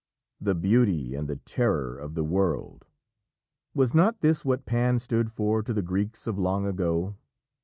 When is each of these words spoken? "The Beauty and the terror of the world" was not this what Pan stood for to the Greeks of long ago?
"The 0.39 0.55
Beauty 0.55 1.13
and 1.13 1.27
the 1.27 1.35
terror 1.35 1.95
of 1.95 2.15
the 2.15 2.23
world" 2.23 2.85
was 3.75 3.93
not 3.93 4.21
this 4.21 4.43
what 4.43 4.65
Pan 4.65 4.97
stood 4.97 5.31
for 5.31 5.61
to 5.61 5.73
the 5.75 5.83
Greeks 5.83 6.25
of 6.25 6.39
long 6.39 6.65
ago? 6.65 7.17